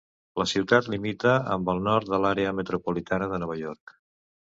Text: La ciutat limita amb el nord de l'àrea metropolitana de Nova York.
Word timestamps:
La 0.41 0.45
ciutat 0.51 0.87
limita 0.93 1.33
amb 1.55 1.69
el 1.73 1.81
nord 1.87 2.09
de 2.13 2.19
l'àrea 2.23 2.53
metropolitana 2.61 3.29
de 3.35 3.41
Nova 3.45 3.59
York. 3.61 3.95